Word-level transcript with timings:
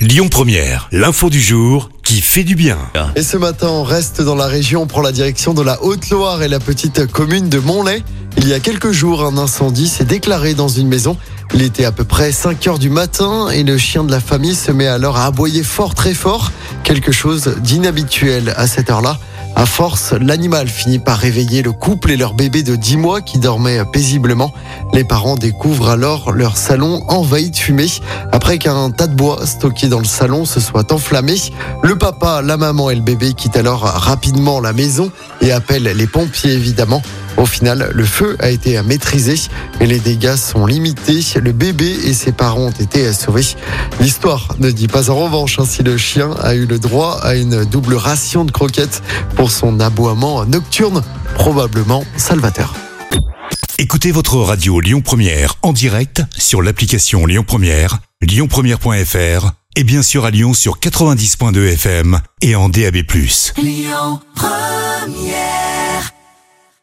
Lyon 0.00 0.28
Première, 0.30 0.88
l'info 0.92 1.28
du 1.28 1.42
jour 1.42 1.90
qui 2.04 2.22
fait 2.22 2.42
du 2.42 2.54
bien. 2.54 2.78
Et 3.16 3.22
ce 3.22 3.36
matin, 3.36 3.68
on 3.68 3.82
reste 3.82 4.22
dans 4.22 4.34
la 4.34 4.46
région, 4.46 4.80
on 4.80 4.86
prend 4.86 5.02
la 5.02 5.12
direction 5.12 5.52
de 5.52 5.60
la 5.60 5.82
Haute-Loire 5.82 6.42
et 6.42 6.48
la 6.48 6.58
petite 6.58 7.06
commune 7.06 7.50
de 7.50 7.58
Montlay. 7.58 8.02
Il 8.38 8.48
y 8.48 8.54
a 8.54 8.60
quelques 8.60 8.92
jours, 8.92 9.22
un 9.22 9.36
incendie 9.36 9.88
s'est 9.88 10.06
déclaré 10.06 10.54
dans 10.54 10.68
une 10.68 10.88
maison. 10.88 11.18
Il 11.52 11.60
était 11.60 11.84
à 11.84 11.92
peu 11.92 12.04
près 12.04 12.32
5 12.32 12.66
heures 12.66 12.78
du 12.78 12.88
matin 12.88 13.50
et 13.50 13.62
le 13.62 13.76
chien 13.76 14.02
de 14.02 14.10
la 14.10 14.20
famille 14.20 14.54
se 14.54 14.72
met 14.72 14.86
alors 14.86 15.18
à 15.18 15.26
aboyer 15.26 15.62
fort 15.62 15.94
très 15.94 16.14
fort. 16.14 16.50
Quelque 16.82 17.12
chose 17.12 17.56
d'inhabituel 17.58 18.54
à 18.56 18.66
cette 18.66 18.88
heure-là. 18.88 19.18
À 19.56 19.66
force, 19.66 20.12
l'animal 20.12 20.68
finit 20.68 20.98
par 20.98 21.18
réveiller 21.18 21.62
le 21.62 21.72
couple 21.72 22.12
et 22.12 22.16
leur 22.16 22.34
bébé 22.34 22.62
de 22.62 22.76
10 22.76 22.96
mois 22.96 23.20
qui 23.20 23.38
dormait 23.38 23.84
paisiblement. 23.92 24.52
Les 24.94 25.04
parents 25.04 25.36
découvrent 25.36 25.90
alors 25.90 26.32
leur 26.32 26.56
salon 26.56 27.02
envahi 27.08 27.50
de 27.50 27.56
fumée. 27.56 27.88
Après 28.32 28.58
qu'un 28.58 28.90
tas 28.90 29.06
de 29.06 29.14
bois 29.14 29.46
stocké 29.46 29.88
dans 29.88 29.98
le 29.98 30.04
salon 30.04 30.44
se 30.44 30.60
soit 30.60 30.92
enflammé, 30.92 31.36
le 31.82 31.96
papa, 31.98 32.42
la 32.42 32.56
maman 32.56 32.90
et 32.90 32.94
le 32.94 33.02
bébé 33.02 33.34
quittent 33.34 33.56
alors 33.56 33.82
rapidement 33.82 34.60
la 34.60 34.72
maison 34.72 35.10
et 35.40 35.52
appellent 35.52 35.82
les 35.94 36.06
pompiers 36.06 36.52
évidemment. 36.52 37.02
Au 37.36 37.46
final, 37.46 37.90
le 37.92 38.04
feu 38.04 38.36
a 38.40 38.50
été 38.50 38.80
maîtrisé 38.82 39.34
et 39.80 39.86
les 39.86 39.98
dégâts 39.98 40.36
sont 40.36 40.66
limités. 40.66 41.24
Le 41.40 41.52
bébé 41.52 41.90
et 42.04 42.12
ses 42.12 42.32
parents 42.32 42.66
ont 42.66 42.70
été 42.70 43.12
sauvés. 43.12 43.46
L'histoire 44.00 44.54
ne 44.58 44.70
dit 44.70 44.88
pas 44.88 45.10
en 45.10 45.16
revanche 45.16 45.58
hein, 45.58 45.64
si 45.64 45.82
le 45.82 45.96
chien 45.96 46.30
a 46.42 46.54
eu 46.54 46.66
le 46.66 46.78
droit 46.78 47.18
à 47.22 47.34
une 47.34 47.64
double 47.64 47.94
ration 47.94 48.44
de 48.44 48.50
croquettes 48.50 49.02
pour 49.36 49.50
son 49.50 49.80
aboiement 49.80 50.44
nocturne, 50.44 51.02
probablement 51.34 52.04
salvateur. 52.16 52.74
Écoutez 53.78 54.12
votre 54.12 54.36
radio 54.36 54.80
Lyon 54.80 55.00
Première 55.00 55.54
en 55.62 55.72
direct 55.72 56.22
sur 56.36 56.60
l'application 56.60 57.24
Lyon 57.24 57.44
Première, 57.46 57.98
lyonpremière.fr 58.20 59.52
et 59.76 59.84
bien 59.84 60.02
sûr 60.02 60.26
à 60.26 60.30
Lyon 60.30 60.52
sur 60.52 60.78
90.2 60.78 61.72
FM 61.72 62.20
et 62.42 62.54
en 62.56 62.68
DAB+. 62.68 62.96
Lyon 63.56 64.20
Première 64.34 64.69